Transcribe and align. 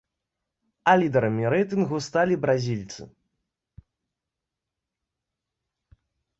А 0.93 0.95
лідарамі 1.01 1.45
рэйтынгу 1.55 1.97
сталі 2.07 2.35
бразільцы. 2.47 3.01